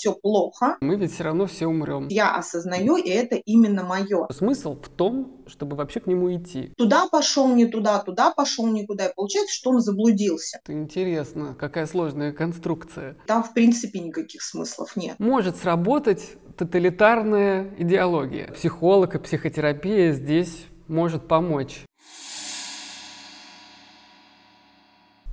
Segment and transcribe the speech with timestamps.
[0.00, 0.78] все плохо.
[0.80, 2.08] Мы ведь все равно все умрем.
[2.08, 4.26] Я осознаю, и это именно мое.
[4.30, 6.72] Смысл в том, чтобы вообще к нему идти.
[6.78, 9.08] Туда пошел не туда, туда пошел никуда.
[9.08, 10.60] И получается, что он заблудился.
[10.64, 13.18] Это интересно, какая сложная конструкция.
[13.26, 15.16] Там, в принципе, никаких смыслов нет.
[15.18, 18.50] Может сработать тоталитарная идеология.
[18.52, 21.84] Психолог и психотерапия здесь может помочь.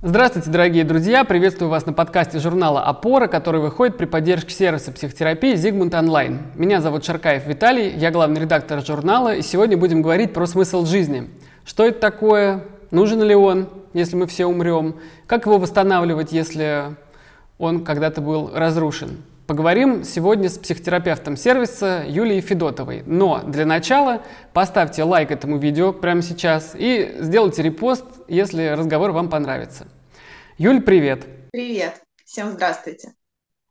[0.00, 1.24] Здравствуйте, дорогие друзья!
[1.24, 6.38] Приветствую вас на подкасте журнала «Опора», который выходит при поддержке сервиса психотерапии «Зигмунд Онлайн».
[6.54, 11.28] Меня зовут Шаркаев Виталий, я главный редактор журнала, и сегодня будем говорить про смысл жизни.
[11.64, 12.62] Что это такое?
[12.92, 14.94] Нужен ли он, если мы все умрем?
[15.26, 16.94] Как его восстанавливать, если
[17.58, 19.16] он когда-то был разрушен?
[19.48, 23.02] Поговорим сегодня с психотерапевтом сервиса Юлией Федотовой.
[23.06, 24.20] Но для начала
[24.52, 29.88] поставьте лайк этому видео прямо сейчас и сделайте репост, если разговор вам понравится.
[30.58, 31.24] Юль, привет!
[31.50, 31.94] Привет!
[32.26, 33.14] Всем здравствуйте!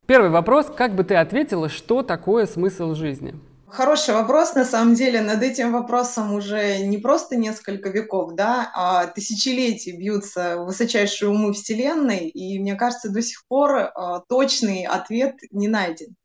[0.07, 0.65] Первый вопрос.
[0.75, 3.35] Как бы ты ответила, что такое смысл жизни?
[3.69, 9.07] Хороший вопрос, на самом деле, над этим вопросом уже не просто несколько веков, да, а
[9.07, 15.67] тысячелетий бьются высочайшие умы Вселенной, и мне кажется, до сих пор а, точный ответ не
[15.67, 16.15] найден.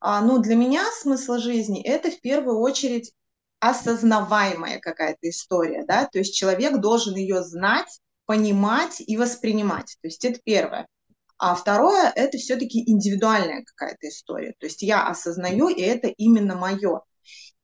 [0.00, 3.12] А, ну, для меня смысл жизни– это в первую очередь
[3.60, 10.24] осознаваемая какая-то история, да, то есть человек должен ее знать, понимать и воспринимать, то есть
[10.24, 10.88] это первое.
[11.38, 14.54] А второе– это все-таки индивидуальная какая-то история.
[14.58, 17.02] То есть я осознаю, и это именно мое.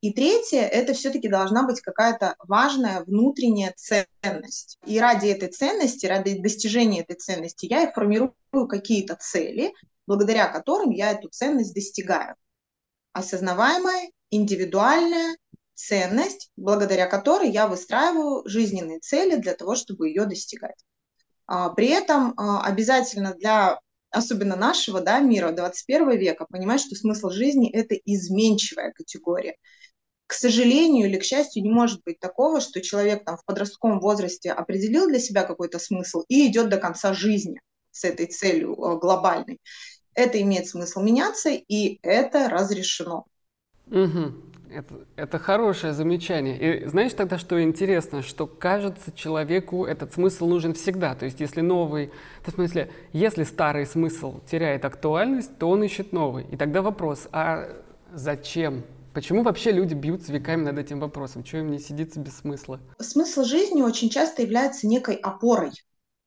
[0.00, 4.78] И третье– это все-таки должна быть какая-то важная внутренняя ценность.
[4.86, 8.34] И ради этой ценности, ради достижения этой ценности я и формирую
[8.68, 9.74] какие-то цели,
[10.06, 12.36] благодаря которым я эту ценность достигаю.
[13.12, 15.36] Осознаваемая, индивидуальная
[15.74, 20.76] ценность, благодаря которой я выстраиваю жизненные цели для того, чтобы ее достигать.
[21.46, 23.78] А, при этом а, обязательно для
[24.10, 29.56] особенно нашего да, мира 21 века понимать, что смысл жизни– это изменчивая категория.
[30.26, 34.52] К сожалению или к счастью, не может быть такого, что человек там, в подростковом возрасте
[34.52, 39.58] определил для себя какой-то смысл и идет до конца жизни с этой целью а, глобальной.
[40.14, 43.26] Это имеет смысл меняться, и это разрешено.
[43.88, 44.53] Угу.
[44.74, 46.82] Это, это хорошее замечание.
[46.82, 51.14] И знаешь тогда, что интересно, что кажется человеку этот смысл нужен всегда.
[51.14, 52.10] То есть если новый,
[52.44, 56.44] в смысле, если старый смысл теряет актуальность, то он ищет новый.
[56.50, 57.68] И тогда вопрос, а
[58.12, 58.82] зачем?
[59.12, 61.44] Почему вообще люди бьются веками над этим вопросом?
[61.44, 62.80] Чего им не сидится без смысла?
[62.98, 65.70] Смысл жизни очень часто является некой опорой.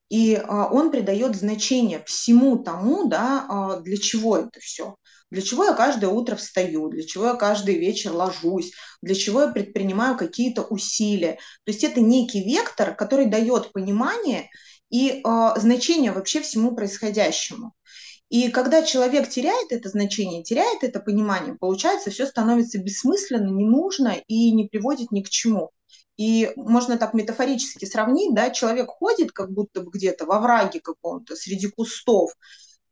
[0.09, 4.95] И а, он придает значение всему тому, да, а, для чего это все.
[5.29, 8.71] Для чего я каждое утро встаю, для чего я каждый вечер ложусь,
[9.01, 11.33] для чего я предпринимаю какие-то усилия.
[11.65, 14.49] То есть это некий вектор, который дает понимание
[14.89, 17.73] и э, значение вообще всему происходящему.
[18.29, 24.15] И когда человек теряет это значение, теряет это понимание, получается, все становится бессмысленно, не нужно
[24.27, 25.71] и не приводит ни к чему.
[26.17, 31.35] И можно так метафорически сравнить, да, человек ходит как будто бы где-то во враге каком-то,
[31.35, 32.31] среди кустов,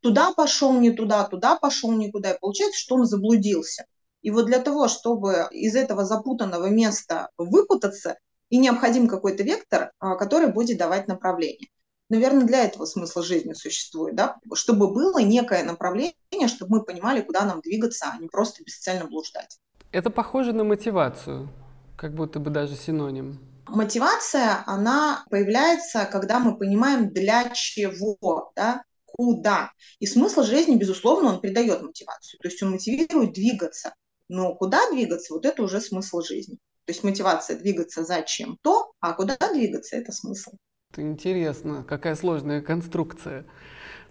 [0.05, 3.88] туда пошел не туда, туда пошел никуда, и получается, что он заблудился.
[4.21, 8.19] И вот для того, чтобы из этого запутанного места выпутаться,
[8.51, 11.69] и необходим какой-то вектор, а, который будет давать направление.
[12.11, 14.35] Наверное, для этого смысл жизни существует, да?
[14.53, 16.13] чтобы было некое направление,
[16.47, 19.57] чтобы мы понимали, куда нам двигаться, а не просто бесцельно блуждать.
[19.91, 21.49] Это похоже на мотивацию,
[21.97, 23.39] как будто бы даже синоним.
[23.67, 28.83] Мотивация, она появляется, когда мы понимаем, для чего, да?
[29.17, 29.71] Куда.
[29.99, 32.39] И смысл жизни, безусловно, он придает мотивацию.
[32.41, 33.93] То есть он мотивирует двигаться.
[34.27, 36.55] Но куда двигаться, вот это уже смысл жизни.
[36.85, 40.51] То есть мотивация двигаться за чем-то, а куда двигаться– это смысл.
[40.91, 43.45] Это интересно, какая сложная конструкция.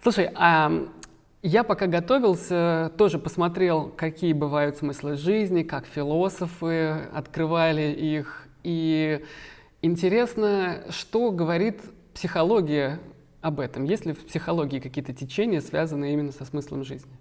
[0.03, 0.71] Слушай, а
[1.41, 8.47] я пока готовился, тоже посмотрел, какие бывают смыслы жизни, как философы открывали их.
[8.63, 9.23] И
[9.81, 11.81] интересно, что говорит
[12.13, 12.99] психология
[13.45, 13.83] об этом?
[13.83, 17.11] Есть ли в психологии какие-то течения, связанные именно со смыслом жизни?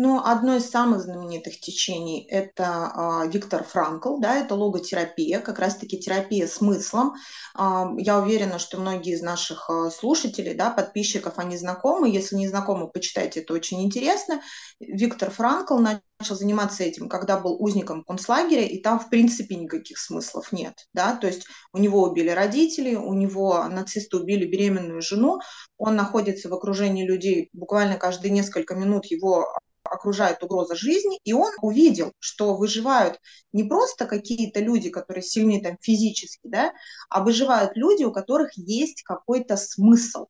[0.00, 5.98] Ну, одно из самых знаменитых течений– это э, Виктор Франкл, да, это логотерапия, как раз-таки
[5.98, 7.14] терапия смыслом.
[7.58, 12.10] Э, я уверена, что многие из наших э, слушателей, да, подписчиков, они знакомы.
[12.10, 14.40] Если не знакомы, почитайте, это очень интересно.
[14.78, 20.52] Виктор Франкл начал заниматься этим, когда был узником концлагеря, и там, в принципе, никаких смыслов
[20.52, 25.40] нет, да, то есть у него убили родителей, у него нацисты убили беременную жену,
[25.76, 29.48] он находится в окружении людей, буквально каждые несколько минут его
[29.90, 33.18] окружает угроза жизни, и он увидел, что выживают
[33.52, 36.72] не просто какие-то люди, которые сильны там физически, да,
[37.08, 40.26] а выживают люди, у которых есть какой-то смысл.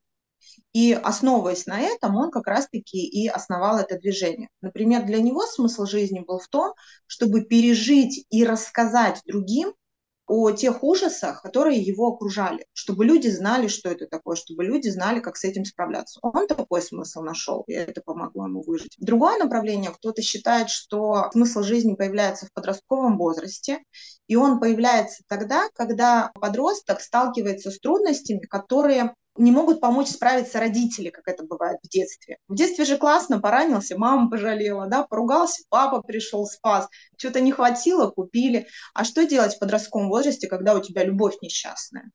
[0.72, 4.48] И основываясь на этом, он как раз-таки и основал это движение.
[4.60, 6.74] Например, для него смысл жизни был в том,
[7.06, 9.72] чтобы пережить и рассказать другим
[10.28, 15.20] о тех ужасах, которые его окружали, чтобы люди знали, что это такое, чтобы люди знали,
[15.20, 16.20] как с этим справляться.
[16.22, 18.94] Он такой смысл нашел, и это помогло ему выжить.
[18.98, 23.82] Другое направление, кто-то считает, что смысл жизни появляется в подростковом возрасте,
[24.26, 31.10] и он появляется тогда, когда подросток сталкивается с трудностями, которые не могут помочь справиться родители,
[31.10, 32.38] как это бывает в детстве.
[32.48, 38.10] В детстве же классно, поранился, мама пожалела, да, поругался, папа пришел, спас, что-то не хватило,
[38.10, 38.66] купили.
[38.94, 42.10] А что делать в подростковом возрасте, когда у тебя любовь несчастная?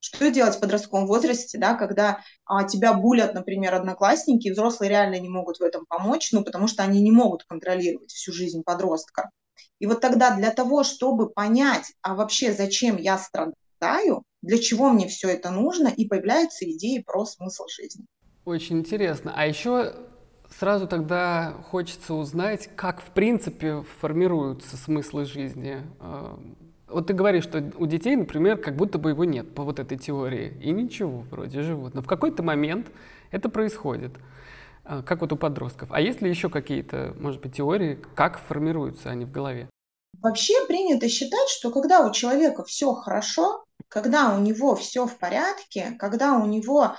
[0.00, 5.18] Что делать в подростковом возрасте, да, когда а, тебя булят, например, одноклассники, и взрослые реально
[5.18, 9.30] не могут в этом помочь, ну, потому что они не могут контролировать всю жизнь подростка.
[9.78, 15.08] И вот тогда для того, чтобы понять, а вообще зачем я страдаю, для чего мне
[15.08, 18.04] все это нужно, и появляются идеи про смысл жизни.
[18.44, 19.32] Очень интересно.
[19.34, 19.94] А еще
[20.58, 25.82] сразу тогда хочется узнать, как в принципе формируются смыслы жизни.
[25.98, 26.38] А,
[26.88, 29.96] вот ты говоришь, что у детей, например, как будто бы его нет по вот этой
[29.96, 30.52] теории.
[30.62, 31.94] И ничего, вроде живут.
[31.94, 32.88] Но в какой-то момент
[33.30, 34.12] это происходит.
[34.84, 35.88] А, как вот у подростков.
[35.90, 39.70] А есть ли еще какие-то, может быть, теории, как формируются они в голове?
[40.20, 45.96] Вообще принято считать, что когда у человека все хорошо, когда у него все в порядке,
[45.98, 46.96] когда у него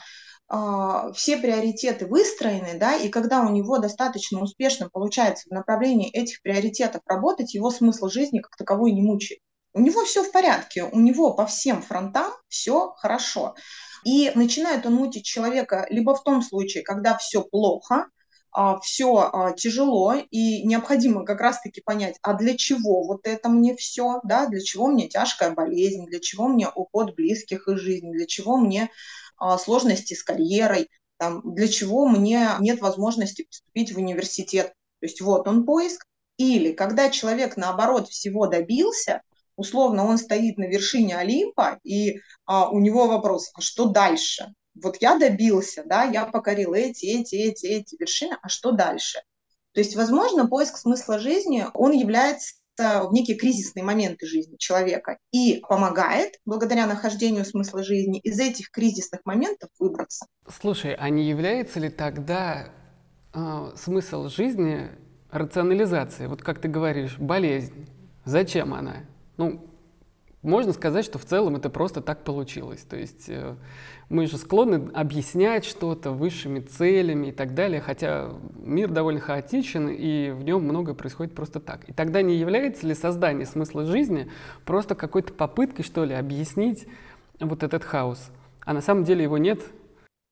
[0.50, 6.42] э, все приоритеты выстроены, да, и когда у него достаточно успешно получается в направлении этих
[6.42, 9.42] приоритетов работать, его смысл жизни как таковой не мучает.
[9.74, 13.56] У него все в порядке, у него по всем фронтам все хорошо.
[14.06, 18.06] И начинает он мутить человека либо в том случае, когда все плохо, а,
[18.80, 24.22] все а, тяжело, и необходимо как раз-таки понять, а для чего вот это мне все,
[24.24, 28.58] да, для чего мне тяжкая болезнь, для чего мне уход близких из жизни, для чего
[28.58, 28.90] мне
[29.38, 34.74] а, сложности с карьерой, там, для чего мне нет возможности поступить в университет.
[35.00, 36.06] То есть вот он поиск.
[36.38, 39.22] Или когда человек, наоборот, всего добился,
[39.56, 44.54] условно он стоит на вершине Олимпа, и а, у него вопрос, а что дальше?
[44.82, 49.20] Вот я добился, да, я покорил эти, эти, эти, эти вершины, а что дальше?
[49.74, 55.64] То есть, возможно, поиск смысла жизни, он является в некие кризисные моменты жизни человека и
[55.68, 60.26] помогает, благодаря нахождению смысла жизни, из этих кризисных моментов выбраться.
[60.50, 62.70] Слушай, а не является ли тогда
[63.34, 64.90] э, смысл жизни
[65.32, 66.28] рационализацией?
[66.28, 67.88] Вот как ты говоришь, болезнь.
[68.26, 69.06] Зачем она?
[69.38, 69.66] Ну,
[70.46, 72.82] можно сказать, что в целом это просто так получилось.
[72.88, 73.56] То есть э,
[74.10, 80.32] мы же склонны объяснять что-то высшими целями и так далее, хотя мир довольно хаотичен, и
[80.32, 81.90] в нем многое происходит просто так.
[81.90, 84.30] И тогда не является ли создание смысла жизни
[84.66, 86.88] просто какой-то попыткой, что ли, объяснить
[87.40, 88.32] вот этот хаос?
[88.64, 89.62] А на самом деле его нет,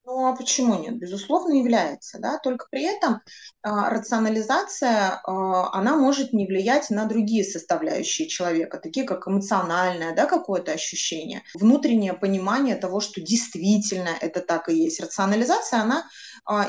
[0.05, 0.97] ну а почему нет?
[0.97, 2.19] Безусловно, является.
[2.19, 2.37] Да?
[2.37, 3.21] Только при этом
[3.61, 10.25] а, рационализация, а, она может не влиять на другие составляющие человека, такие как эмоциональное да,
[10.25, 14.99] какое-то ощущение, внутреннее понимание того, что действительно это так и есть.
[14.99, 16.05] Рационализация, она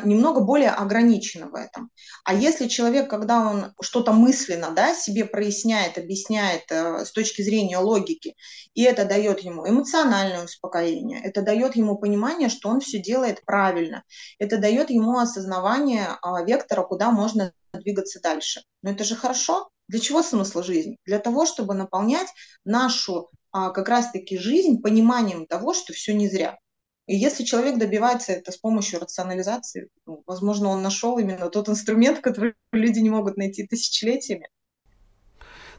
[0.04, 1.90] немного более ограничена в этом.
[2.24, 7.78] А если человек, когда он что-то мысленно да, себе проясняет, объясняет э, с точки зрения
[7.78, 8.36] логики,
[8.74, 14.04] и это дает ему эмоциональное успокоение, это дает ему понимание, что он все делает правильно,
[14.38, 18.62] это дает ему осознавание а, вектора, куда можно двигаться дальше.
[18.82, 19.68] Но это же хорошо.
[19.88, 20.98] Для чего смысл жизни?
[21.04, 22.28] Для того, чтобы наполнять
[22.64, 26.58] нашу а, как раз-таки жизнь пониманием того, что все не зря.
[27.06, 32.20] И если человек добивается это с помощью рационализации, ну, возможно, он нашел именно тот инструмент,
[32.22, 34.48] который люди не могут найти тысячелетиями.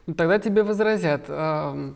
[0.06, 1.94] Ну, тогда тебе возразят, а,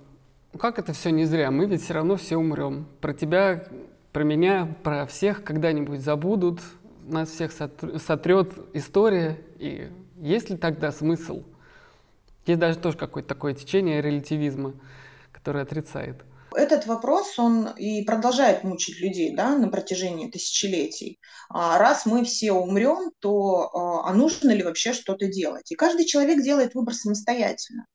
[0.59, 2.89] как это все не зря, мы ведь все равно все умрем.
[3.01, 3.65] Про тебя,
[4.13, 6.61] про меня, про всех когда-нибудь забудут,
[7.05, 9.39] нас всех сотрет история.
[9.59, 11.45] И есть ли тогда смысл?
[12.47, 14.75] Есть даже тоже какое-то такое течение релятивизма,
[15.33, 16.25] которое отрицает.
[16.55, 21.21] Этот вопрос, он и продолжает мучить людей да, на протяжении тысячелетий.
[21.49, 25.71] А раз мы все умрем, то а, а нужно ли вообще что-то делать?
[25.71, 27.87] И каждый человек делает выбор самостоятельно.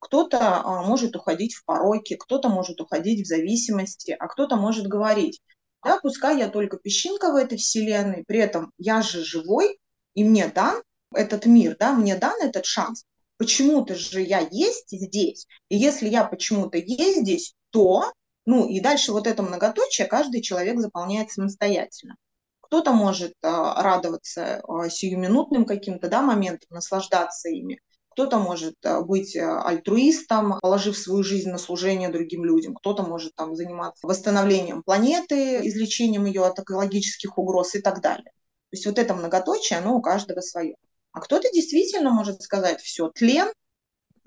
[0.00, 5.40] Кто-то а, может уходить в пороки, кто-то может уходить в зависимости, а кто-то может говорить,
[5.84, 9.78] да, пускай я только песчинка в этой вселенной, при этом я же живой,
[10.14, 10.82] и мне дан
[11.14, 13.04] этот мир, да, мне дан этот шанс.
[13.40, 18.12] Почему-то же я есть здесь, и если я почему-то есть здесь, то,
[18.44, 22.16] ну и дальше вот это многоточие каждый человек заполняет самостоятельно.
[22.60, 27.80] Кто-то может а, радоваться а, сиюминутным каким-то да, моментам, наслаждаться ими,
[28.10, 32.74] Кто-то может э, быть э, альтруистом, положив свою жизнь на служение другим людям.
[32.74, 38.32] Кто-то может там заниматься восстановлением планеты, излечением ее от экологических угроз и так далее.
[38.70, 40.76] То есть вот это многоточие, оно у каждого свое.
[41.12, 43.48] А кто-то действительно может сказать, все, тлен,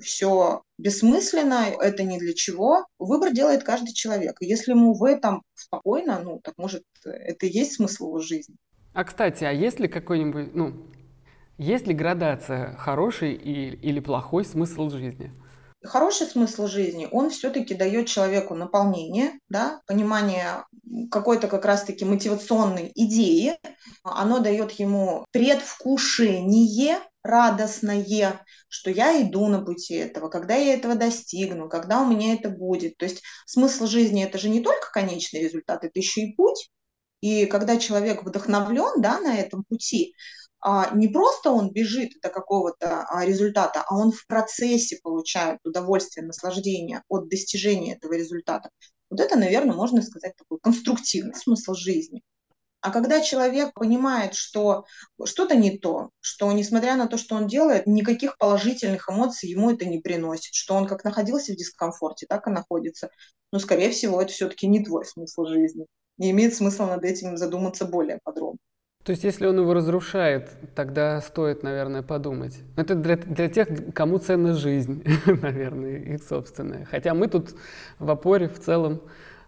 [0.02, 2.86] все бессмысленно, это ни для чего.
[3.00, 4.38] Выбор делает каждый человек.
[4.42, 8.56] Если ему в этом спокойно, ну, так может, это и есть смысл его жизни.
[8.94, 10.74] А, кстати, а есть ли какой-нибудь, ну,
[11.58, 15.32] есть ли градация хороший и, или плохой смысл жизни?
[15.84, 20.66] Хороший смысл жизни, он все-таки дает человеку наполнение, да, понимание
[21.12, 23.58] какой-то как раз-таки мотивационной идеи,
[24.04, 31.70] оно дает ему предвкушение радостное, что я иду на пути этого, когда я этого достигну,
[31.70, 32.98] когда у меня это будет.
[32.98, 36.70] То есть смысл жизни– это же не только конечный результат, это еще и путь.
[37.22, 40.14] И когда человек вдохновлен да, на этом пути,
[40.94, 47.04] не просто он бежит до какого-то а, результата, а он в процессе получает удовольствие, наслаждение
[47.10, 48.70] от достижения этого результата.
[49.10, 52.22] Вот это, наверное, можно сказать такой конструктивный смысл жизни.
[52.84, 54.86] А когда человек понимает, что
[55.24, 59.86] что-то не то, что несмотря на то, что он делает, никаких положительных эмоций ему это
[59.86, 63.10] не приносит, что он как находился в дискомфорте, так и находится,
[63.54, 65.86] но, скорее всего, это все-таки не твой смысл жизни.
[66.18, 68.60] Не имеет смысла над этим задуматься более подробно.
[69.04, 72.60] То есть, если он его разрушает, тогда стоит, наверное, подумать.
[72.78, 76.86] Это для, для тех, кому ценна жизнь, наверное, их собственная.
[76.86, 77.54] Хотя мы тут
[78.00, 79.02] в опоре в целом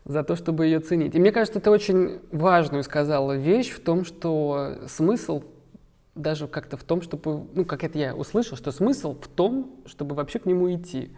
[0.03, 1.15] за то, чтобы ее ценить.
[1.15, 5.43] И мне кажется, ты очень важную сказала вещь в том, что смысл
[6.15, 10.15] даже как-то в том, чтобы, ну, как это я услышал, что смысл в том, чтобы
[10.15, 11.11] вообще к нему идти.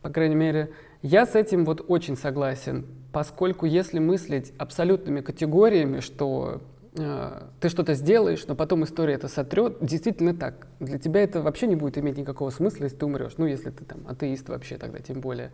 [0.00, 6.60] По крайней мере, я с этим вот очень согласен, поскольку если мыслить абсолютными категориями, что
[6.94, 10.66] ты что-то сделаешь, но потом история это сотрет, действительно так.
[10.78, 13.32] Для тебя это вообще не будет иметь никакого смысла, если ты умрешь.
[13.38, 15.52] Ну, если ты там атеист вообще тогда, тем более.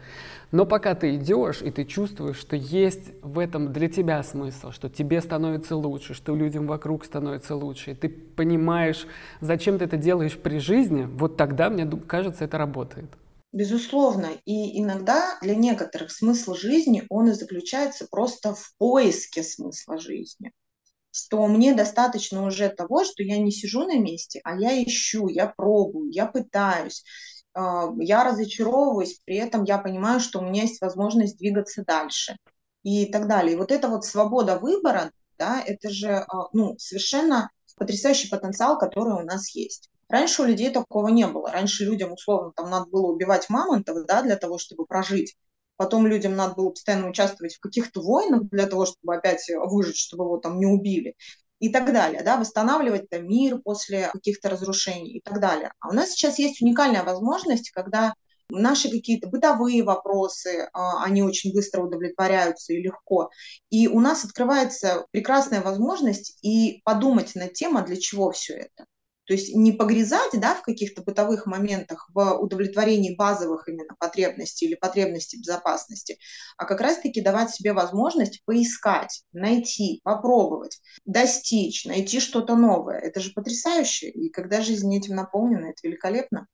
[0.50, 4.88] Но пока ты идешь, и ты чувствуешь, что есть в этом для тебя смысл, что
[4.88, 9.07] тебе становится лучше, что людям вокруг становится лучше, и ты понимаешь,
[9.40, 13.11] зачем ты это делаешь при жизни, вот тогда, мне кажется, это работает.
[13.52, 14.28] Безусловно.
[14.45, 20.52] И иногда для некоторых смысл жизни, он и заключается просто в поиске смысла жизни
[21.19, 25.47] что мне достаточно уже того, что я не сижу на месте, а я ищу, я
[25.47, 27.05] пробую, я пытаюсь,
[27.55, 32.37] а, я разочаровываюсь, при этом я понимаю, что у меня есть возможность двигаться дальше
[32.83, 33.55] и так далее.
[33.55, 39.15] И вот эта вот свобода выбора, да, это же а, ну, совершенно потрясающий потенциал, который
[39.15, 39.91] у нас есть.
[40.09, 41.51] Раньше у людей такого не было.
[41.51, 45.37] Раньше людям, условно, там надо было убивать мамонтов, да, для того, чтобы прожить.
[45.79, 50.25] Потом людям надо было постоянно участвовать в каких-то войнах для того, чтобы опять выжить, чтобы
[50.25, 51.15] его там не убили
[51.61, 55.73] и так далее, да, восстанавливать там, мир после каких-то разрушений и так далее.
[55.81, 58.15] А у нас сейчас есть уникальная возможность, когда
[58.51, 63.31] наши какие-то бытовые вопросы, а, они очень быстро удовлетворяются и легко.
[63.71, 68.85] И у нас открывается прекрасная возможность и подумать над тем, а для чего все это.
[69.29, 74.75] То есть не погрязать да, в каких-то бытовых моментах в удовлетворении базовых именно потребностей или
[74.75, 76.19] потребностей безопасности,
[76.57, 82.99] а как раз-таки давать себе возможность поискать, найти, попробовать, достичь, найти что-то новое.
[82.99, 84.09] Это же потрясающе.
[84.09, 86.47] И когда жизнь этим наполнена, это великолепно.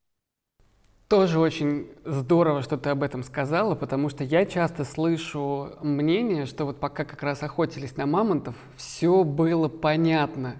[1.08, 6.64] Тоже очень здорово, что ты об этом сказала, потому что я часто слышу мнение, что
[6.64, 10.56] вот пока как раз охотились на мамонтов, все было понятно,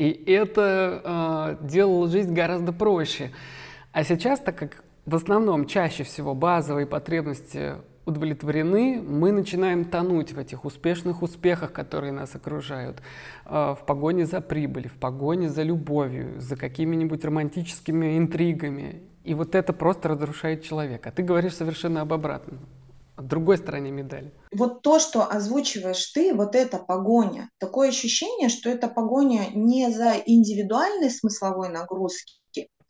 [0.00, 3.32] и это э, делало жизнь гораздо проще.
[3.92, 7.74] А сейчас, так как в основном чаще всего базовые потребности
[8.06, 13.02] удовлетворены, мы начинаем тонуть в этих успешных успехах, которые нас окружают,
[13.44, 19.02] э, в погоне за прибылью, в погоне за любовью, за какими-нибудь романтическими интригами.
[19.24, 21.10] И вот это просто разрушает человека.
[21.10, 22.60] А ты говоришь совершенно об обратном
[23.26, 24.32] другой стороне медали.
[24.52, 30.14] Вот то, что озвучиваешь ты, вот эта погоня, такое ощущение, что это погоня не за
[30.24, 32.40] индивидуальной смысловой нагрузки,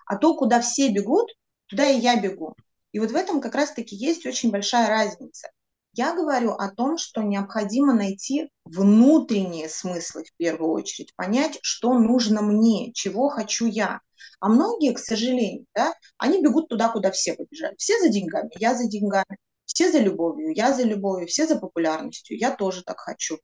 [0.06, 1.28] а то, куда все бегут,
[1.66, 2.54] туда и я бегу.
[2.92, 5.48] И вот в этом как раз-таки есть очень большая разница.
[5.92, 12.42] Я говорю о том, что необходимо найти внутренние смыслы в первую очередь, понять, что нужно
[12.42, 14.00] мне, чего хочу я.
[14.38, 17.74] А многие, к сожалению, да, они бегут туда, куда все побежали.
[17.76, 19.36] Все за деньгами, я за деньгами.
[19.72, 23.38] Все за любовью, я за любовью, все за популярностью, я тоже так хочу.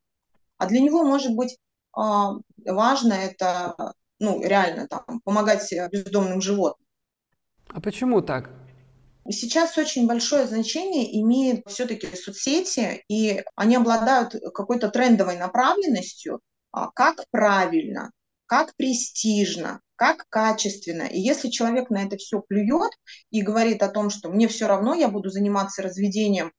[0.59, 1.57] А для него, может быть,
[1.93, 2.33] а,
[2.65, 6.85] важно это, ну, реально там, помогать бездомным животным.
[7.69, 8.51] А почему так?
[9.31, 16.41] Сейчас очень большое значение имеет все-таки соцсети, и они обладают какой-то трендовой направленностью,
[16.73, 18.11] а, как правильно,
[18.47, 21.03] как престижно, как качественно.
[21.03, 22.93] И если человек на это все плюет
[23.31, 26.53] и говорит о том, что мне все равно, я буду заниматься разведением,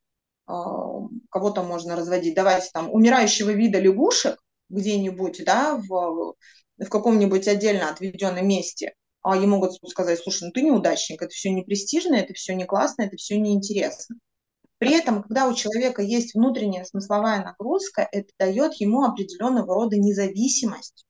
[0.48, 4.38] а, кого-то можно разводить, давайте там умирающего вида лягушек
[4.70, 6.36] где-нибудь, да, в,
[6.78, 11.52] в каком-нибудь отдельно отведенном месте, а ему могут сказать, слушай, ну ты неудачник, это все
[11.52, 14.18] не престижно, это все не классно, это все неинтересно.
[14.78, 21.06] При этом, когда у человека есть внутренняя смысловая нагрузка, это дает ему определенного рода независимость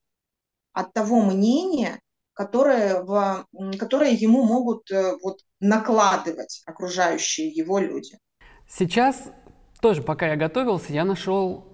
[0.72, 2.00] от того мнения,
[2.38, 3.48] которое, в,
[3.79, 8.20] которое ему могут э, вот, накладывать окружающие его люди.
[8.70, 9.32] Сейчас
[9.82, 11.65] тоже, пока я готовился, я нашел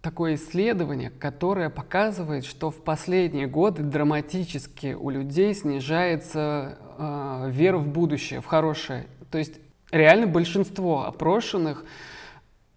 [0.00, 7.88] такое исследование, которое показывает, что в последние годы драматически у людей снижается э, вера в
[7.88, 9.08] будущее, в хорошее.
[9.30, 9.54] То есть
[9.90, 11.84] реально большинство опрошенных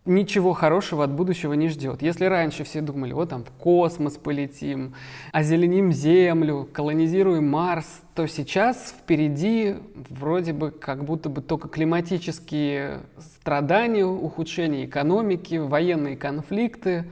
[0.09, 2.01] ничего хорошего от будущего не ждет.
[2.01, 4.95] Если раньше все думали, вот там в космос полетим,
[5.31, 9.75] озеленим Землю, колонизируем Марс, то сейчас впереди
[10.09, 17.05] вроде бы как будто бы только климатические страдания, ухудшение экономики, военные конфликты.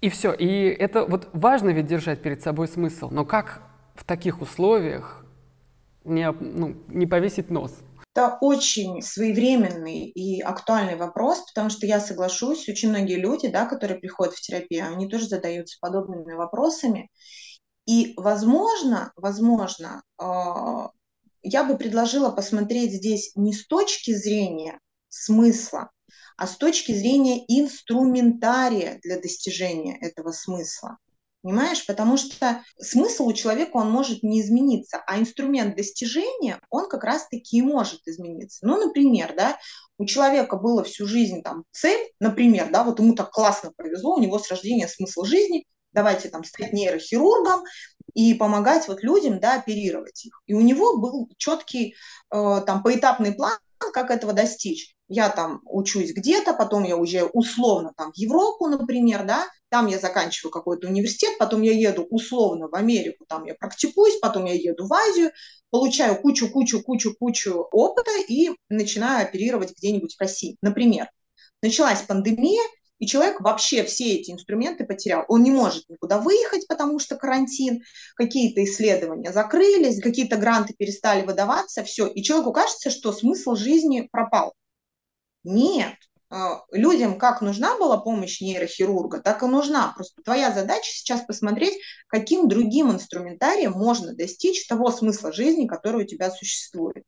[0.00, 0.32] И все.
[0.32, 3.08] И это вот важно ведь держать перед собой смысл.
[3.10, 3.62] Но как
[3.96, 5.24] в таких условиях
[6.04, 7.76] не, ну, не повесить нос?
[8.16, 14.00] Это очень своевременный и актуальный вопрос, потому что я соглашусь, очень многие люди, да, которые
[14.00, 17.10] приходят в терапию, они тоже задаются подобными вопросами.
[17.84, 20.92] И, возможно, возможно, а,
[21.42, 24.80] я бы предложила посмотреть здесь не с точки зрения
[25.10, 25.90] смысла,
[26.38, 30.96] а с точки зрения инструментария для достижения этого смысла.
[31.42, 31.86] Понимаешь?
[31.86, 37.58] Потому что смысл у человека, он может не измениться, а инструмент достижения, он как раз-таки
[37.58, 38.66] и может измениться.
[38.66, 39.56] Ну, например, да,
[39.98, 44.20] у человека было всю жизнь там цель, например, да, вот ему так классно повезло, у
[44.20, 47.62] него с рождения смысл жизни, давайте там стать нейрохирургом
[48.14, 50.42] и помогать вот людям, да, оперировать их.
[50.46, 51.94] И у него был четкий
[52.32, 57.92] э, там поэтапный план, как этого достичь я там учусь где-то, потом я уезжаю условно
[57.96, 62.74] там в Европу, например, да, там я заканчиваю какой-то университет, потом я еду условно в
[62.74, 65.30] Америку, там я практикуюсь, потом я еду в Азию,
[65.70, 70.56] получаю кучу-кучу-кучу-кучу опыта и начинаю оперировать где-нибудь в России.
[70.62, 71.08] Например,
[71.62, 72.62] началась пандемия,
[72.98, 75.24] и человек вообще все эти инструменты потерял.
[75.28, 77.82] Он не может никуда выехать, потому что карантин,
[78.14, 82.06] какие-то исследования закрылись, какие-то гранты перестали выдаваться, все.
[82.06, 84.54] И человеку кажется, что смысл жизни пропал.
[85.46, 85.94] Нет.
[86.28, 89.92] А, людям как нужна была помощь нейрохирурга, так и нужна.
[89.94, 91.78] Просто твоя задача сейчас посмотреть,
[92.08, 97.04] каким другим инструментарием можно достичь того смысла жизни, который у тебя существует.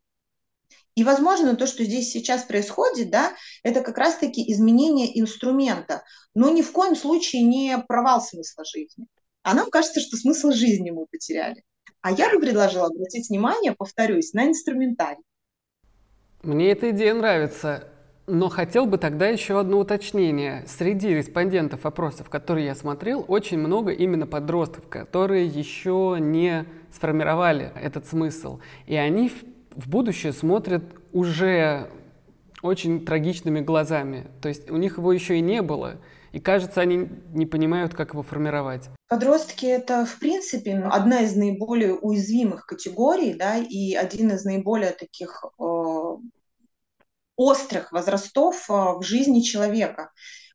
[0.95, 6.63] И, возможно, то, что здесь сейчас происходит, да, это как раз-таки изменение инструмента, но ни
[6.63, 9.07] в коем случае не провал смысла жизни.
[9.43, 11.65] А нам кажется, что смысл жизни мы потеряли.
[12.03, 15.25] А я бы предложила обратить внимание, повторюсь, на инструментарий.
[16.43, 17.89] Мне эта идея нравится.
[18.29, 20.65] Но хотел бы тогда еще одно уточнение.
[20.67, 28.07] Среди респондентов опросов, которые я смотрел, очень много именно подростков, которые еще не сформировали этот
[28.07, 28.61] смысл.
[28.87, 29.33] И они
[29.75, 31.89] в будущее смотрят уже
[32.61, 34.27] очень трагичными глазами.
[34.43, 35.97] То есть у них его еще и не было.
[36.33, 38.91] И кажется, они не понимают, как его формировать.
[39.09, 45.47] Подростки– это, в принципе, одна из наиболее уязвимых категорий, да, и один из наиболее таких
[45.59, 46.17] э,
[47.39, 50.11] острых возрастов а, в жизни человека.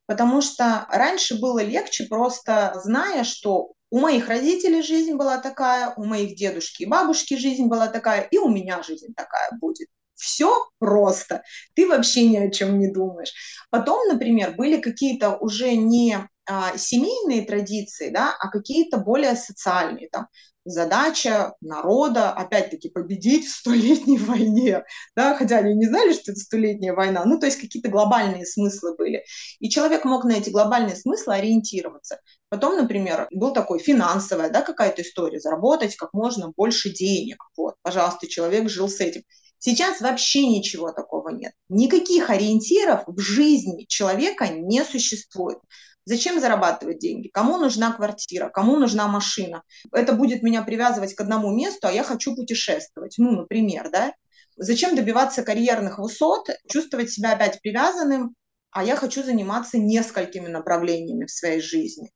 [0.06, 6.04] Потому что раньше было легче просто зная, что у моих родителей жизнь была такая, у
[6.04, 9.88] моих дедушки и бабушки жизнь была такая, и у меня жизнь такая будет.
[10.16, 11.42] Все просто.
[11.74, 13.34] Ты вообще ни о чем не думаешь.
[13.70, 20.10] Потом, например, были какие-то уже не а, семейные традиции, да, а какие-то более социальные.
[20.10, 20.28] Там,
[20.66, 24.84] задача народа, опять-таки, победить в столетней войне,
[25.16, 28.96] да, хотя они не знали, что это столетняя война, ну, то есть какие-то глобальные смыслы
[28.96, 29.24] были.
[29.60, 32.20] И человек мог на эти глобальные смыслы ориентироваться.
[32.50, 38.28] Потом, например, был такой финансовая, да, какая-то история, заработать как можно больше денег, вот, пожалуйста,
[38.28, 39.24] человек жил с этим.
[39.66, 41.54] Сейчас вообще ничего такого нет.
[41.70, 45.58] Никаких ориентиров в жизни человека не существует.
[46.06, 47.30] Зачем зарабатывать деньги?
[47.30, 48.50] Кому нужна квартира?
[48.50, 49.64] Кому нужна машина?
[49.92, 53.16] Это будет меня привязывать к одному месту, а я хочу путешествовать.
[53.18, 54.14] Ну, например, да?
[54.58, 58.36] Зачем добиваться карьерных высот, чувствовать себя опять привязанным,
[58.72, 62.12] а я хочу заниматься несколькими направлениями в своей жизни.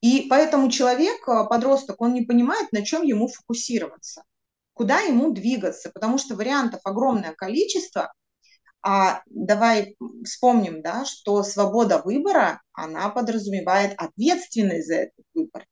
[0.00, 4.24] И поэтому человек, э, подросток, он не понимает, на чем ему фокусироваться,
[4.74, 8.12] куда ему двигаться, потому что вариантов огромное количество,
[8.82, 15.66] а давай вспомним, да, что свобода выбора, она подразумевает ответственность за этот выбор.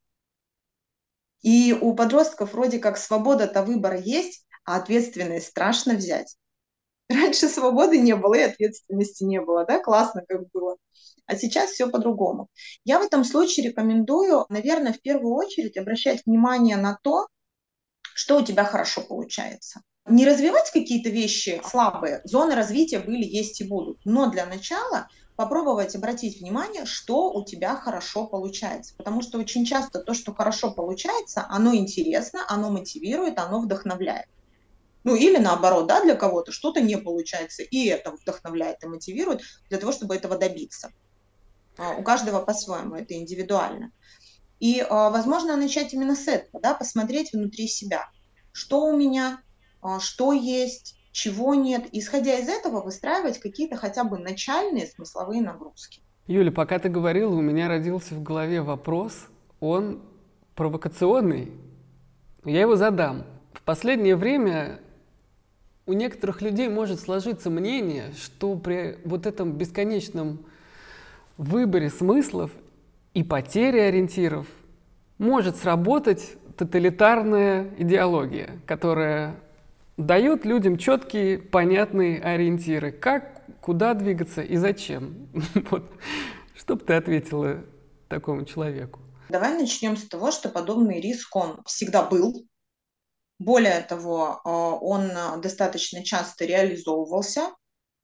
[1.43, 6.37] И у подростков вроде как свобода-то выбора есть, а ответственность страшно взять.
[7.09, 10.77] Раньше свободы не было и ответственности не было, да, классно как было.
[11.27, 12.49] А сейчас все по-другому.
[12.85, 17.27] Я в этом случае рекомендую, наверное, в первую очередь обращать внимание на то,
[18.15, 19.81] что у тебя хорошо получается.
[20.07, 23.99] Не развивать какие-то вещи слабые, зоны развития были, есть и будут.
[24.05, 28.95] Но для начала попробовать обратить внимание, что у тебя хорошо получается.
[28.97, 34.27] Потому что очень часто то, что хорошо получается, оно интересно, оно мотивирует, оно вдохновляет.
[35.05, 39.79] Ну или наоборот, да, для кого-то что-то не получается, и это вдохновляет и мотивирует для
[39.79, 40.93] того, чтобы этого добиться.
[41.79, 43.93] А, у каждого по-своему, это индивидуально.
[44.59, 48.11] И, а, возможно, начать именно с этого, да, посмотреть внутри себя,
[48.53, 49.41] что у меня,
[50.01, 51.89] что есть, чего нет.
[51.93, 56.01] Исходя из этого, выстраивать какие-то хотя бы начальные смысловые нагрузки.
[56.27, 59.27] Юля, пока ты говорила, у меня родился в голове вопрос,
[59.59, 60.01] он
[60.55, 61.53] провокационный.
[62.45, 63.25] Я его задам.
[63.53, 64.81] В последнее время
[65.87, 70.45] у некоторых людей может сложиться мнение, что при вот этом бесконечном
[71.37, 72.53] выборе смыслов
[73.15, 74.47] и потере ориентиров
[75.19, 79.35] может сработать тоталитарная идеология, которая
[80.07, 85.29] дает людям четкие, понятные ориентиры, как, куда двигаться и зачем.
[85.71, 85.91] Вот.
[86.55, 87.65] Что бы ты ответила
[88.09, 89.01] такому человеку?
[89.29, 92.47] Давай начнем с того, что подобный риск, он всегда был,
[93.39, 97.55] более того, а, он а, достаточно часто реализовывался,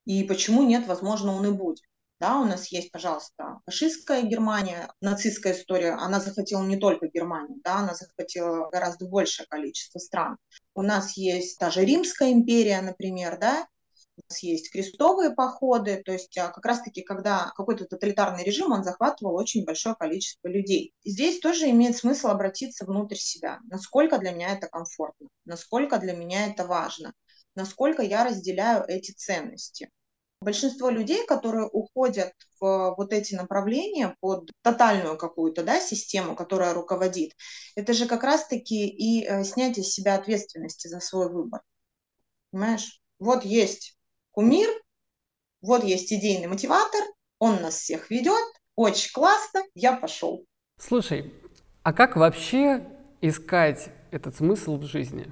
[0.06, 1.80] и почему нет, возможно, он и будет.
[2.18, 7.76] Да, у нас есть, пожалуйста, фашистская Германия, нацистская история, она захватила не только Германию, да,
[7.80, 10.38] она захватила гораздо большее количество стран.
[10.74, 13.66] У нас есть даже Римская империя, например, да,
[14.16, 18.82] у нас есть крестовые походы, то есть а, как раз-таки, когда какой-то тоталитарный режим, он
[18.82, 20.94] захватывал очень большое количество людей.
[21.02, 23.58] И здесь тоже имеет смысл обратиться внутрь себя.
[23.64, 27.12] Насколько для меня это комфортно, насколько для меня это важно,
[27.54, 29.90] насколько я разделяю эти ценности.
[30.46, 37.32] Большинство людей, которые уходят в вот эти направления под тотальную какую-то да, систему, которая руководит,
[37.74, 41.62] это же как раз-таки и э, снятие с себя ответственности за свой выбор.
[42.52, 43.02] Понимаешь?
[43.18, 43.98] Вот есть
[44.30, 44.68] кумир,
[45.62, 47.00] вот есть идейный мотиватор,
[47.40, 48.44] он нас всех ведет,
[48.76, 50.46] очень классно, я пошел.
[50.78, 51.34] Слушай,
[51.82, 52.86] а как вообще
[53.20, 55.26] искать этот смысл в жизни?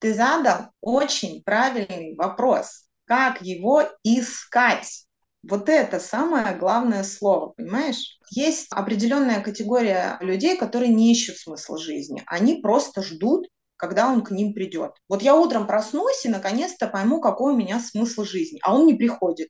[0.00, 2.84] Ты задал очень правильный вопрос.
[3.06, 5.06] Как его искать?
[5.42, 8.18] Вот это самое главное слово, понимаешь?
[8.30, 12.22] Есть определенная категория людей, которые не ищут смысл жизни.
[12.26, 14.92] Они просто ждут когда он к ним придет.
[15.08, 18.94] Вот я утром проснусь и наконец-то пойму, какой у меня смысл жизни, а он не
[18.94, 19.48] приходит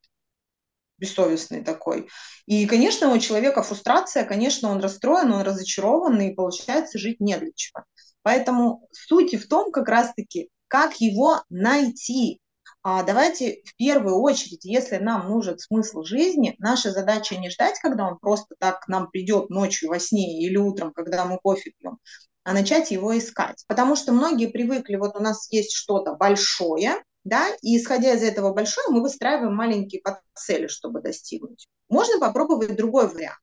[0.99, 2.09] бессовестный такой.
[2.47, 7.51] И, конечно, у человека фрустрация, конечно, он расстроен, он разочарован, и получается жить не для
[7.55, 7.85] чего.
[8.23, 12.41] Поэтому суть в том как раз-таки, как его найти.
[12.87, 18.07] А давайте в первую очередь, если нам нужен смысл жизни, наша задача не ждать, когда
[18.07, 21.99] он просто так к нам придет ночью во сне или утром, когда мы кофе пьем,
[22.45, 23.65] а начать его искать.
[23.69, 28.53] Потому что многие привыкли, вот у нас есть что-то большое, да, и исходя из этого
[28.53, 30.03] большое, мы выстраиваем маленькие
[30.35, 31.67] цели, чтобы достигнуть.
[31.89, 33.39] Можно попробовать другой вариант.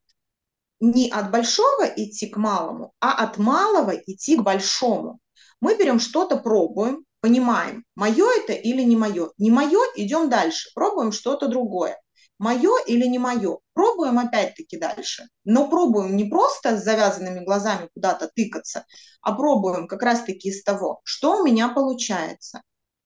[0.80, 5.20] Не от большого идти к малому, а от малого идти к большому.
[5.62, 9.32] Мы берем что-то, пробуем, понимаем, мое это или не мое.
[9.38, 11.98] Не мое, идем дальше, пробуем что-то другое
[12.42, 13.60] мое или не мое.
[13.74, 15.30] Пробуем опять-таки дальше.
[15.46, 18.86] Но пробуем не просто с завязанными глазами куда-то тыкаться,
[19.22, 22.64] а пробуем как раз-таки из того, что у меня получается,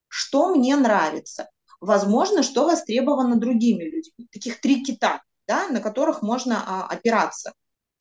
[0.07, 1.49] что мне нравится,
[1.81, 4.29] возможно, что востребовано другими людьми.
[4.31, 7.51] Таких три кита, да, на которых можно а, опираться.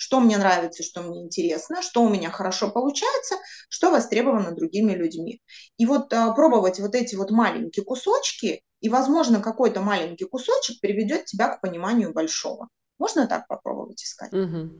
[0.04, 3.36] Что мне нравится, что мне интересно, что у меня хорошо получается,
[3.70, 5.40] что востребовано другими людьми.
[5.78, 11.24] И вот а, пробовать вот эти вот маленькие кусочки и, возможно, какой-то маленький кусочек приведет
[11.24, 12.68] тебя к пониманию большого.
[12.98, 14.30] Можно так попробовать искать?
[14.30, 14.72] Угу.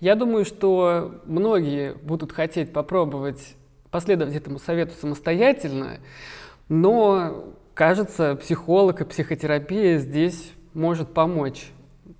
[0.00, 3.56] Я думаю, что многие будут хотеть попробовать
[3.90, 5.98] последовать этому совету самостоятельно,
[6.70, 11.70] но, кажется, психолог и психотерапия здесь может помочь.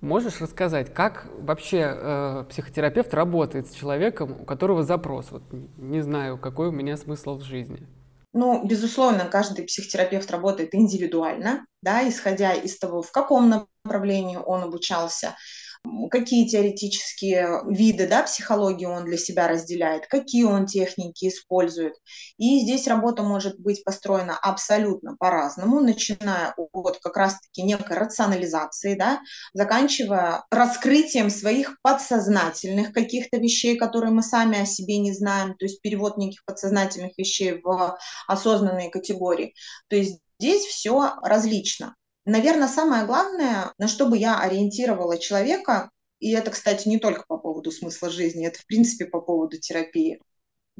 [0.01, 5.31] Можешь рассказать, как вообще э, психотерапевт работает с человеком, у которого запрос?
[5.31, 5.43] Вот
[5.77, 7.87] не знаю, какой у меня смысл в жизни.
[8.33, 15.35] Ну, безусловно, каждый психотерапевт работает индивидуально, да, исходя из того, в каком направлении он обучался,
[16.09, 21.93] какие теоретические виды да, психологии он для себя разделяет, какие он техники использует.
[22.37, 29.21] И здесь работа может быть построена абсолютно по-разному, начиная от как раз-таки некой рационализации, да,
[29.53, 35.81] заканчивая раскрытием своих подсознательных каких-то вещей, которые мы сами о себе не знаем, то есть
[35.81, 39.53] перевод неких подсознательных вещей в осознанные категории.
[39.87, 41.95] То есть здесь все различно.
[42.25, 47.37] Наверное, самое главное, на что бы я ориентировала человека, и это, кстати, не только по
[47.37, 50.19] поводу смысла жизни, это, в принципе, по поводу терапии.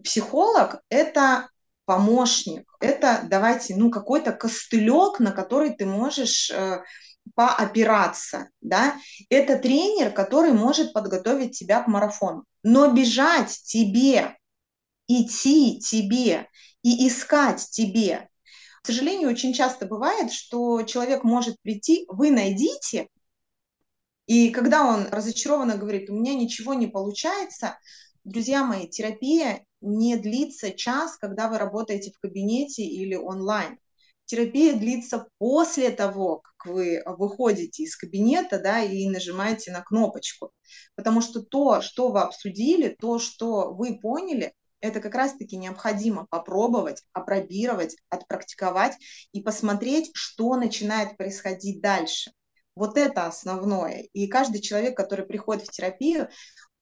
[0.04, 1.50] Психолог– это
[1.86, 6.84] помощник, это, давайте, ну, какой-то костылек, на который ты можешь э,
[7.36, 8.96] поопираться, да,
[9.30, 12.46] это тренер, который может подготовить тебя к марафону.
[12.64, 14.36] Но бежать тебе,
[15.08, 16.48] идти тебе
[16.82, 18.30] и искать тебе
[18.86, 23.08] к сожалению, очень часто бывает, что человек может прийти, вы найдите,
[24.28, 27.80] и когда он разочарованно говорит, у меня ничего не получается,
[28.26, 33.80] друзья мои, терапия не длится час, когда вы работаете в кабинете или онлайн.
[34.26, 40.52] Терапия длится после того, как вы выходите из кабинета да, и нажимаете на кнопочку.
[40.94, 44.54] Потому что то, что вы обсудили, то, что вы поняли,
[44.86, 48.94] это как раз-таки необходимо попробовать, опробировать, отпрактиковать
[49.32, 52.32] и посмотреть, что начинает происходить дальше.
[52.76, 54.08] Вот это основное.
[54.14, 56.30] И каждый человек, который приходит в терапию,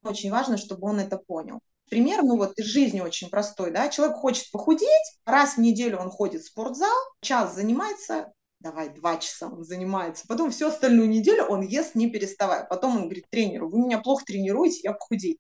[0.04, 1.60] очень важно, чтобы он это понял.
[1.90, 6.10] Пример, ну вот из жизни очень простой, да, человек хочет похудеть, раз в неделю он
[6.10, 11.62] ходит в спортзал, час занимается, давай, два часа он занимается, потом всю остальную неделю он
[11.62, 12.66] ест не переставая.
[12.66, 15.38] Потом он говорит тренеру, вы меня плохо тренируете, я похудеть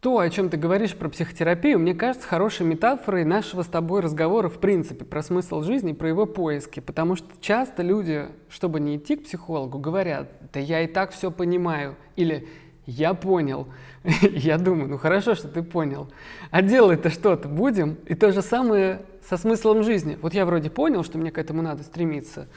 [0.00, 4.48] то, о чем ты говоришь про психотерапию, мне кажется хорошей метафорой нашего с тобой разговора
[4.48, 6.80] в принципе про смысл жизни про его поиски.
[6.80, 11.30] Потому что часто люди, чтобы не идти к психологу, говорят, да я и так все
[11.30, 11.96] понимаю.
[12.16, 12.48] Или
[12.86, 13.68] я понял.
[14.22, 16.08] я думаю, ну хорошо, что ты понял.
[16.50, 17.98] А делать-то что-то будем.
[18.06, 20.18] И то же самое со смыслом жизни.
[20.22, 22.48] Вот я вроде понял, что мне к этому надо стремиться.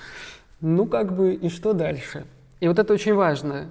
[0.62, 2.26] Ну как бы и что дальше?
[2.62, 3.68] И вот это очень важно.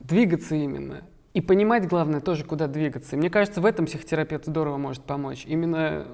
[0.00, 1.02] Двигаться именно.
[1.34, 3.16] И понимать, главное, тоже, куда двигаться.
[3.16, 5.44] И мне кажется, в этом психотерапевт здорово может помочь.
[5.46, 6.06] Именно,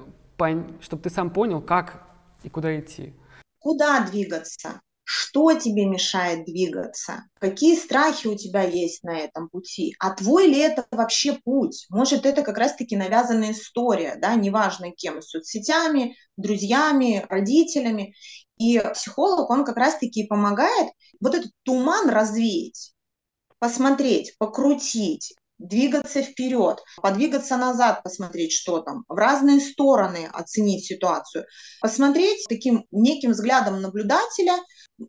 [0.80, 2.02] чтобы ты сам понял, как
[2.42, 3.12] и куда идти.
[3.58, 4.80] Куда двигаться?
[5.04, 7.24] Что тебе мешает двигаться?
[7.38, 9.94] Какие страхи у тебя есть на этом пути?
[9.98, 11.84] А твой ли это вообще путь?
[11.90, 18.14] Может, это как раз-таки навязанная история, да, неважно кем, соцсетями, друзьями, родителями.
[18.56, 22.94] И психолог, он как раз-таки помогает вот этот туман развеять
[23.60, 31.44] посмотреть, покрутить, двигаться вперед, подвигаться назад, посмотреть, что там, в разные стороны оценить ситуацию,
[31.80, 34.56] посмотреть таким неким взглядом наблюдателя.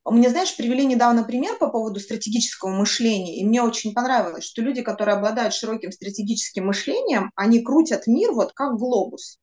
[0.06, 4.82] Мне, знаешь, привели недавно пример по поводу стратегического мышления, и мне очень понравилось, что люди,
[4.82, 9.38] которые обладают широким стратегическим мышлением, они крутят мир вот как глобус.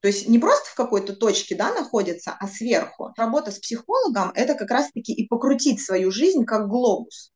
[0.00, 3.12] То есть не просто в какой-то точке да, находится, а сверху.
[3.16, 7.33] Работа с психологом– это как раз-таки и покрутить свою жизнь как глобус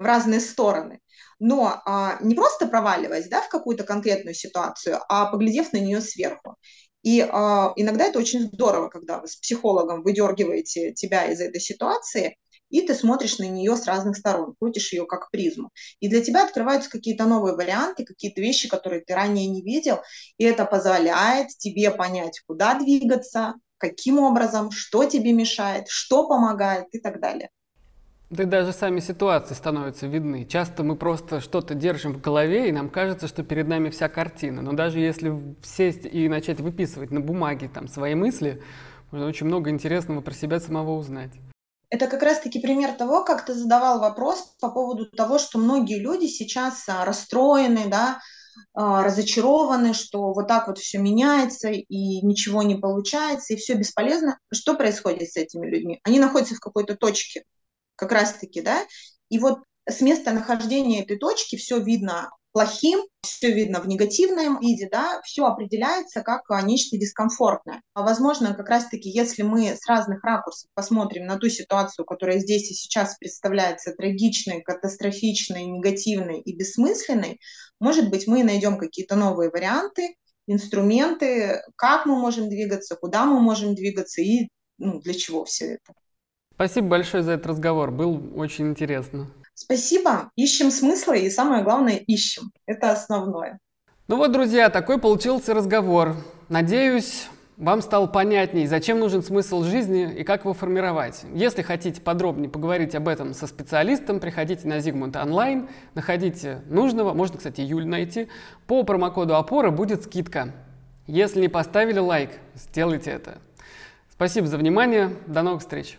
[0.00, 0.98] в разные стороны.
[1.38, 6.56] Но а, не просто проваливаясь да, в какую-то конкретную ситуацию, а поглядев на нее сверху.
[7.02, 12.36] И а, иногда это очень здорово, когда вы с психологом выдергиваете тебя из этой ситуации,
[12.70, 15.70] и ты смотришь на нее с разных сторон, крутишь ее как призму.
[15.98, 20.00] И для тебя открываются какие-то новые варианты, какие-то вещи, которые ты ранее не видел,
[20.38, 27.00] и это позволяет тебе понять, куда двигаться, каким образом, что тебе мешает, что помогает и
[27.00, 27.50] так далее.
[28.30, 30.44] Да даже сами ситуации становятся видны.
[30.44, 34.62] Часто мы просто что-то держим в голове, и нам кажется, что перед нами вся картина.
[34.62, 38.62] Но даже если сесть и начать выписывать на бумаге там свои мысли,
[39.10, 41.32] можно очень много интересного про себя самого узнать.
[41.88, 46.26] Это как раз-таки пример того, как ты задавал вопрос по поводу того, что многие люди
[46.26, 48.20] сейчас а, расстроены, да,
[48.74, 54.38] а, разочарованы, что вот так вот все меняется и ничего не получается, и все бесполезно.
[54.52, 55.98] Что происходит с этими людьми?
[56.04, 57.42] Они находятся в какой-то точке,
[58.00, 58.86] как раз-таки, да,
[59.28, 59.58] и вот
[59.88, 65.44] с места нахождения этой точки все видно плохим, все видно в негативном виде, да, все
[65.44, 67.82] определяется как а, нечто дискомфортное.
[67.94, 72.70] А возможно, как раз-таки, если мы с разных ракурсов посмотрим на ту ситуацию, которая здесь
[72.70, 77.38] и сейчас представляется трагичной, катастрофичной, негативной и бессмысленной,
[77.78, 83.74] может быть, мы найдем какие-то новые варианты, инструменты, как мы можем двигаться, куда мы можем
[83.74, 85.92] двигаться и ну, для чего все это.
[86.60, 89.28] Спасибо большое за этот разговор, был очень интересно.
[89.54, 92.52] Спасибо, ищем смыслы и самое главное ищем.
[92.66, 93.58] Это основное.
[94.08, 96.16] Ну вот, друзья, такой получился разговор.
[96.50, 101.22] Надеюсь, вам стало понятней, зачем нужен смысл жизни и как его формировать.
[101.32, 107.38] Если хотите подробнее поговорить об этом со специалистом, приходите на Zigmund онлайн, находите нужного, можно,
[107.38, 108.28] кстати, Юль найти.
[108.66, 110.52] По промокоду опора будет скидка.
[111.06, 113.38] Если не поставили лайк, сделайте это.
[114.10, 115.96] Спасибо за внимание, до новых встреч.